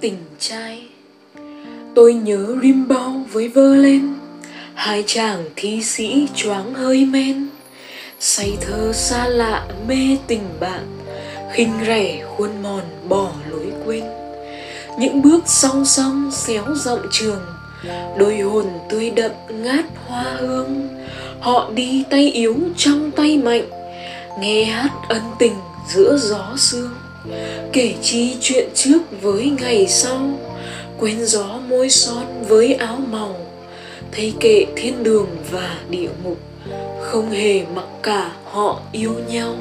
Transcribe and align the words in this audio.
tình 0.00 0.16
trai. 0.38 0.82
Tôi 1.94 2.14
nhớ 2.14 2.56
rimbaud 2.62 3.32
với 3.32 3.48
vơ 3.48 3.76
lên 3.76 4.14
hai 4.74 5.04
chàng 5.06 5.44
thi 5.56 5.82
sĩ 5.82 6.28
choáng 6.34 6.74
hơi 6.74 7.04
men. 7.04 7.48
Say 8.20 8.58
thơ 8.60 8.92
xa 8.92 9.26
lạ 9.26 9.66
mê 9.88 10.16
tình 10.26 10.48
bạn, 10.60 10.98
khinh 11.52 11.72
rẻ 11.86 12.24
khuôn 12.36 12.62
mòn 12.62 12.82
bỏ 13.08 13.32
lối 13.50 13.72
quên. 13.84 14.04
Những 14.98 15.22
bước 15.22 15.42
song 15.46 15.84
song 15.84 16.30
xéo 16.32 16.64
rộng 16.74 17.06
trường, 17.12 17.42
đôi 18.18 18.38
hồn 18.38 18.66
tươi 18.88 19.10
đậm 19.10 19.30
ngát 19.50 19.84
hoa 20.06 20.24
hương. 20.38 20.88
Họ 21.40 21.70
đi 21.74 22.04
tay 22.10 22.30
yếu 22.30 22.56
trong 22.76 23.10
tay 23.10 23.38
mạnh, 23.38 23.68
nghe 24.40 24.64
hát 24.64 24.90
ân 25.08 25.22
tình 25.38 25.54
giữa 25.88 26.16
gió 26.20 26.54
sương 26.56 26.90
kể 27.72 27.94
chi 28.02 28.36
chuyện 28.40 28.68
trước 28.74 28.98
với 29.22 29.52
ngày 29.60 29.86
sau 29.88 30.30
quên 30.98 31.26
gió 31.26 31.60
môi 31.68 31.90
son 31.90 32.44
với 32.48 32.74
áo 32.74 32.98
màu. 33.10 33.36
Thấy 34.12 34.34
kệ 34.40 34.64
thiên 34.76 35.02
đường 35.02 35.26
và 35.50 35.78
địa 35.90 36.08
ngục, 36.24 36.38
không 37.00 37.30
hề 37.30 37.64
mặc 37.74 37.86
cả 38.02 38.32
họ 38.44 38.80
yêu 38.92 39.14
nhau. 39.28 39.56